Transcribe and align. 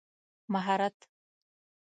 مهارت 0.51 1.07